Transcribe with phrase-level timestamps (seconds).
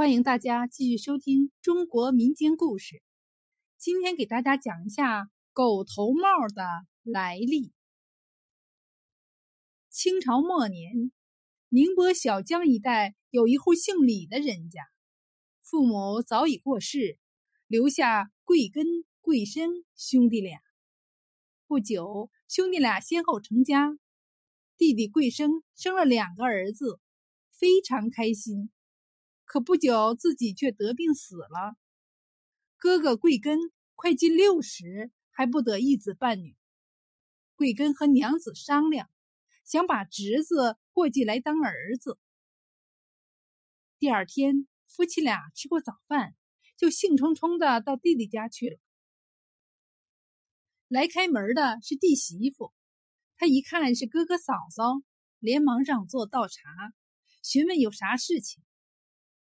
[0.00, 3.02] 欢迎大家继续收听中国民间故事。
[3.76, 6.64] 今天给大家讲一下狗头帽的
[7.02, 7.74] 来历。
[9.90, 11.12] 清朝末年，
[11.68, 14.80] 宁波小江一带有一户姓李的人家，
[15.60, 17.18] 父母早已过世，
[17.66, 18.86] 留下贵根、
[19.20, 20.60] 贵生兄弟俩。
[21.66, 23.90] 不久，兄弟俩先后成家，
[24.78, 26.98] 弟弟贵生生了两个儿子，
[27.50, 28.70] 非常开心。
[29.52, 31.76] 可不久，自己却得病死了。
[32.76, 33.58] 哥哥贵根
[33.96, 36.56] 快近六十，还不得一子半女。
[37.56, 39.10] 贵根和娘子商量，
[39.64, 42.16] 想把侄子过继来当儿子。
[43.98, 46.36] 第二天，夫妻俩吃过早饭，
[46.76, 48.78] 就兴冲冲的到弟弟家去了。
[50.86, 52.72] 来开门的是弟媳妇，
[53.36, 55.02] 她一看是哥哥嫂嫂，
[55.40, 56.94] 连忙让座倒茶，
[57.42, 58.62] 询问有啥事情。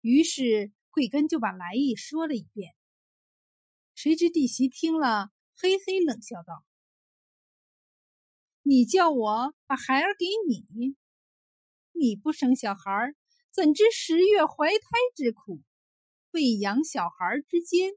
[0.02, 2.74] 于是贵根就把来意说了一遍。
[3.96, 6.64] 谁知弟媳听了，嘿嘿冷笑道
[8.62, 10.96] ：“你叫我把孩儿给你，
[11.94, 13.16] 你不生小孩，
[13.52, 14.78] 怎知十月怀胎
[15.16, 15.62] 之苦，
[16.32, 17.92] 喂养小孩之艰？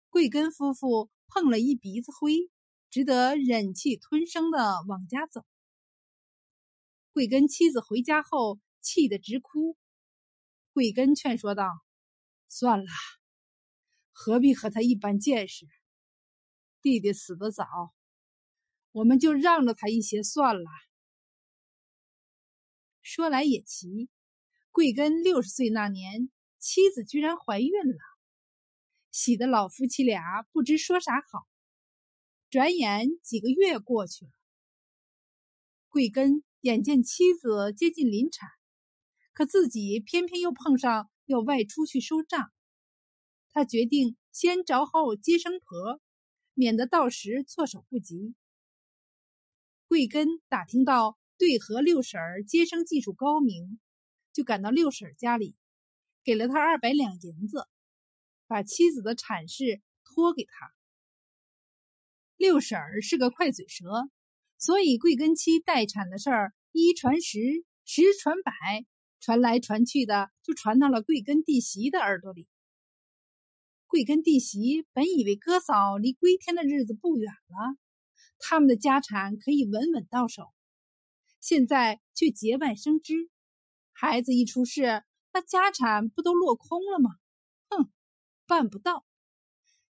[0.09, 2.49] 贵根夫妇碰了一鼻子灰，
[2.89, 5.43] 只得忍气吞声的往家走。
[7.15, 9.77] 贵根妻子回家后，气得直哭。
[10.73, 11.69] 贵根劝说道
[12.49, 12.91] ：“算了，
[14.11, 15.65] 何必和他一般见识？
[16.81, 17.65] 弟弟死得早，
[18.91, 20.69] 我们就让着他一些算了。”
[23.01, 24.09] 说来也奇，
[24.71, 26.29] 贵根六十岁那年，
[26.59, 27.97] 妻子居然怀孕了，
[29.09, 31.47] 喜得老夫妻俩不知说啥好。
[32.49, 34.31] 转眼几个月过去了，
[35.87, 36.43] 贵根。
[36.65, 38.49] 眼见妻子接近临产，
[39.33, 42.51] 可自己偏偏又碰上要外出去收账，
[43.51, 46.01] 他决定先找好接生婆，
[46.55, 48.33] 免得到时措手不及。
[49.87, 53.79] 贵根打听到对河六婶儿接生技术高明，
[54.33, 55.55] 就赶到六婶儿家里，
[56.23, 57.67] 给了他二百两银子，
[58.47, 60.73] 把妻子的产事托给他。
[62.37, 64.09] 六婶儿是个快嘴舌。
[64.57, 67.39] 所以贵根妻待产的事儿一传十，
[67.85, 68.51] 十传百，
[69.21, 72.49] 传来传去的就传到了贵根弟媳的耳朵里。
[73.87, 77.77] 贵根弟媳本以为哥嫂离归天的日子不远了，
[78.39, 80.51] 他们的家产可以稳稳到手，
[81.39, 83.29] 现在却节外生枝，
[83.93, 87.11] 孩子一出世，那家产不都落空了吗？
[87.69, 87.89] 哼，
[88.45, 89.05] 办不到。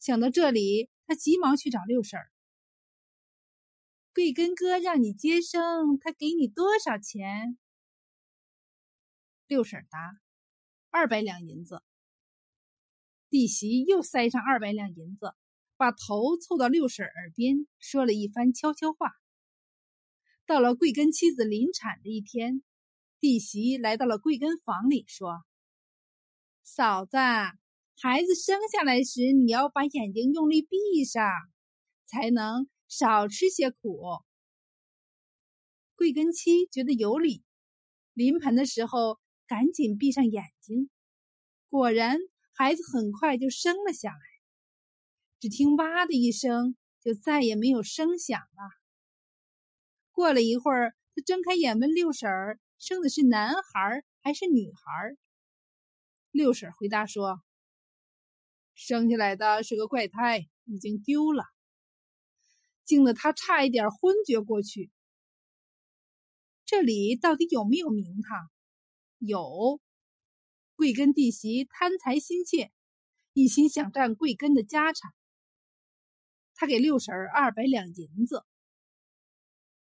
[0.01, 2.32] 想到这里，他急忙去找六婶儿。
[4.15, 7.57] 贵根哥让你接生，他给你多少钱？
[9.47, 10.21] 六婶答
[10.91, 11.83] ：“二百两银子。”
[13.31, 15.33] 弟媳又塞上二百两银子，
[15.79, 19.13] 把头凑到六婶耳边说了一番悄悄话。
[20.45, 22.63] 到了贵根妻子临产的一天，
[23.19, 25.43] 弟媳来到了贵根房里，说
[26.63, 27.17] ：“嫂子，
[27.97, 31.27] 孩子生下来时，你要把眼睛用力闭上，
[32.05, 34.03] 才能。”少吃些苦。
[35.95, 37.43] 贵根妻觉得有理，
[38.13, 40.91] 临盆的时候赶紧闭上眼睛，
[41.71, 42.19] 果然
[42.53, 44.21] 孩子很快就生了下来。
[45.41, 48.71] 只听“哇”的一声，就再也没有声响了。
[50.11, 55.17] 过了一会儿，他睁开眼问六婶儿：“生的是男孩还是女孩？”
[56.31, 57.41] 六婶回答说
[58.77, 61.47] ：“生下来的是个怪胎，已经丢了。”
[62.85, 64.91] 惊得他差一点昏厥过去。
[66.65, 68.51] 这里到底有没有名堂？
[69.19, 69.81] 有。
[70.75, 72.73] 贵根弟媳贪财心切，
[73.35, 75.13] 一心想占贵根的家产。
[76.55, 78.45] 他给六婶二百两银子，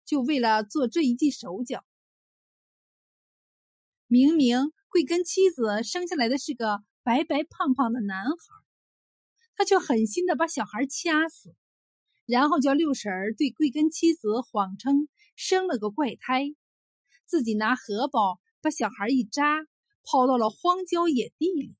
[0.04, 1.84] 就为了做这一记手脚。
[4.06, 8.36] 明明贵根妻子生下来的是个白白胖胖的男孩，
[9.54, 11.54] 他却狠心的把小孩掐死。
[12.28, 16.54] 然后叫六婶儿对贵根妻子谎称生了个怪胎，
[17.24, 19.66] 自己拿荷包把小孩一扎，
[20.04, 21.74] 抛到了荒郊野地里。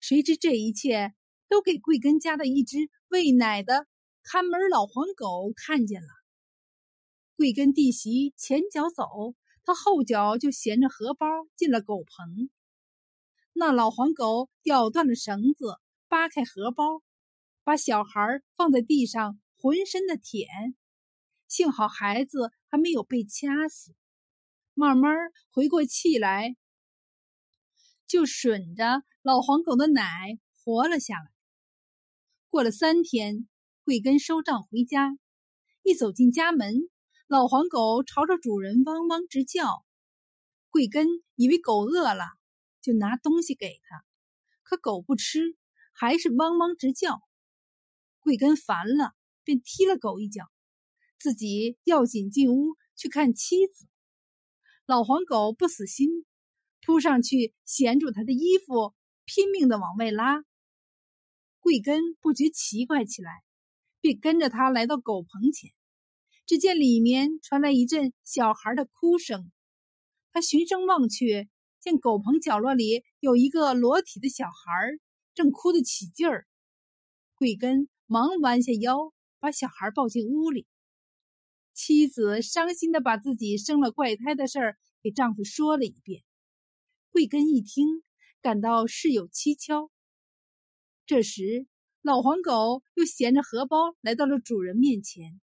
[0.00, 1.12] 谁知这一切
[1.46, 3.86] 都给贵根家的一只喂奶的
[4.22, 6.08] 看门老黄狗看见了。
[7.36, 12.48] 贵根弟媳前脚走，他后脚就衔着荷包进了狗棚。
[13.52, 15.76] 那老黄狗咬断了绳子，
[16.08, 17.02] 扒开荷包。
[17.66, 18.20] 把小孩
[18.56, 20.76] 放在地上，浑身的舔，
[21.48, 23.92] 幸好孩子还没有被掐死。
[24.72, 25.12] 慢慢
[25.50, 26.54] 回过气来，
[28.06, 31.28] 就吮着老黄狗的奶活了下来。
[32.50, 33.48] 过了三天，
[33.82, 35.18] 贵根收账回家，
[35.82, 36.88] 一走进家门，
[37.26, 39.84] 老黄狗朝着主人汪汪直叫。
[40.70, 42.26] 贵根以为狗饿了，
[42.80, 44.04] 就拿东西给他，
[44.62, 45.56] 可狗不吃，
[45.92, 47.20] 还是汪汪直叫。
[48.26, 49.14] 贵根烦了，
[49.44, 50.46] 便踢了狗一脚，
[51.16, 53.86] 自己要紧进屋去看妻子。
[54.84, 56.26] 老黄狗不死心，
[56.84, 58.96] 扑上去衔住他的衣服，
[59.26, 60.42] 拼命的往外拉。
[61.60, 63.30] 贵根不觉奇怪起来，
[64.00, 65.70] 便跟着他来到狗棚前，
[66.46, 69.52] 只见里面传来一阵小孩的哭声。
[70.32, 74.98] 他循声望去，见狗棚角落里有一个裸体的小孩，
[75.32, 76.44] 正哭得起劲儿。
[77.36, 80.66] 贵根忙弯下腰，把小孩抱进屋里。
[81.74, 86.22] 妻子伤心的把自己生了怪胎的事儿给丈夫说了一遍。
[87.10, 88.02] 贵根一听，
[88.40, 89.90] 感到事有蹊跷。
[91.04, 91.66] 这时，
[92.02, 95.40] 老黄狗又衔着荷包来到了主人面前。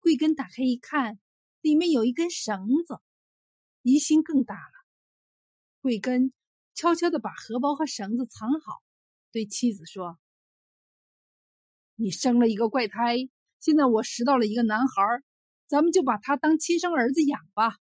[0.00, 1.18] 贵根打开一看，
[1.60, 3.00] 里面有一根绳子，
[3.82, 4.72] 疑心更大了。
[5.80, 6.32] 贵根
[6.74, 8.82] 悄悄的把荷包和绳子藏好，
[9.32, 10.18] 对妻子说
[12.00, 13.16] ：“你生了一个怪胎，
[13.58, 15.02] 现在我拾到了一个男孩，
[15.66, 17.78] 咱们就把他当亲生儿子养吧。”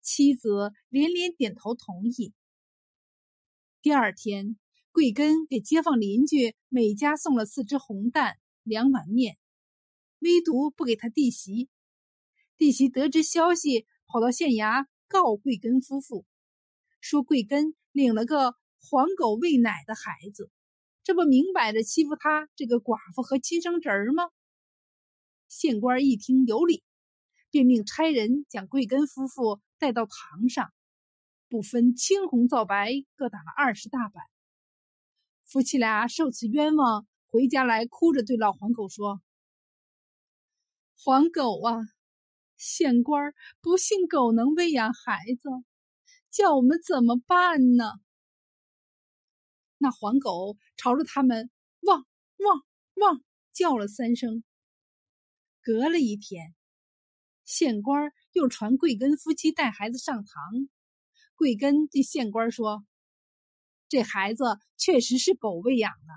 [0.00, 2.32] 妻子连连点头同意。
[3.82, 4.56] 第二天。
[4.90, 9.38] 贵根给街坊邻居每家送了四只红蛋、两碗面，
[10.18, 11.68] 唯独不给他弟媳。
[12.56, 16.26] 弟媳得知消息，跑到县衙告贵根夫妇，
[17.00, 20.50] 说贵根领了个黄狗喂奶的孩子，
[21.08, 24.24] 这不明摆着欺负他这个寡妇和亲生侄儿吗？
[25.48, 26.82] 县官一听有理，
[27.50, 30.70] 便命差人将贵根夫妇带到堂上，
[31.48, 34.22] 不分青红皂白，各打了二十大板。
[35.46, 39.22] 夫妻俩受此冤枉，回家来哭着对老黄狗说
[41.02, 41.80] ：“黄狗啊，
[42.58, 43.32] 县官
[43.62, 45.48] 不信狗能喂养孩子，
[46.30, 47.92] 叫我们怎么办呢？”
[49.78, 52.04] 那黄狗朝着他们汪
[52.38, 52.62] 汪
[52.96, 54.44] 汪叫了三声。
[55.62, 56.54] 隔了一天，
[57.44, 60.68] 县官又传贵根夫妻带孩子上堂，
[61.34, 62.84] 贵根对县官说。
[63.88, 64.44] 这孩子
[64.76, 66.12] 确实是狗喂养的。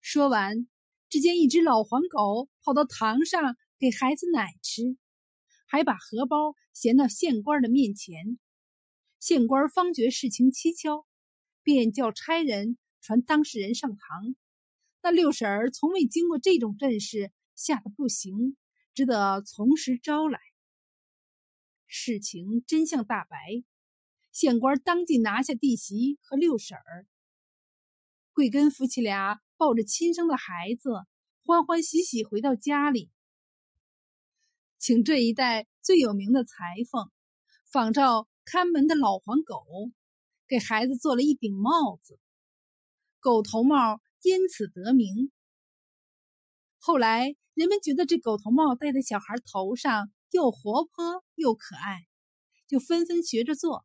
[0.00, 0.68] 说完，
[1.08, 4.96] 只见一只老黄狗跑到堂上给孩子奶吃，
[5.66, 8.38] 还把荷包衔到县官的面前。
[9.18, 11.04] 县官方觉事情蹊跷，
[11.62, 14.34] 便叫差人传当事人上堂。
[15.02, 18.56] 那六婶儿从未经过这种阵势，吓得不行，
[18.94, 20.40] 只得从实招来。
[21.86, 23.36] 事情真相大白。
[24.32, 27.06] 县官当即拿下弟媳和六婶儿，
[28.32, 30.90] 桂根夫妻俩抱着亲生的孩子，
[31.44, 33.10] 欢欢喜喜回到家里，
[34.78, 36.54] 请这一带最有名的裁
[36.88, 37.10] 缝
[37.72, 39.64] 仿照看门的老黄狗，
[40.50, 42.18] 给孩子做了一顶帽子，
[43.20, 45.30] 狗头帽因此得名。
[46.80, 52.04] 后来人们觉得这狗头帽戴在小孩头上又活泼又可爱，
[52.66, 53.84] 就纷纷学着做。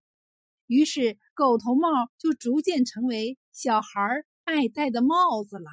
[0.65, 5.69] 于是，狗头帽就逐渐成为小孩爱戴的帽子了。